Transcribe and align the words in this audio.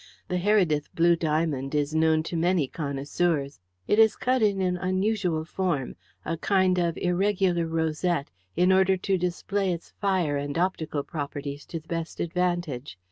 The 0.29 0.39
Heredith 0.39 0.89
blue 0.95 1.15
diamond 1.15 1.75
is 1.75 1.93
known 1.93 2.23
to 2.23 2.35
many 2.35 2.67
connoisseurs. 2.67 3.59
It 3.87 3.99
is 3.99 4.15
cut 4.15 4.41
in 4.41 4.59
an 4.59 4.75
unusual 4.75 5.45
form 5.45 5.95
a 6.25 6.37
kind 6.37 6.79
of 6.79 6.97
irregular 6.97 7.67
rosette, 7.67 8.31
in 8.55 8.71
order 8.71 8.97
to 8.97 9.17
display 9.19 9.71
its 9.71 9.91
fire 9.91 10.37
and 10.37 10.57
optical 10.57 11.03
properties 11.03 11.67
to 11.67 11.79
the 11.79 11.87
best 11.87 12.19
advantage. 12.19 12.97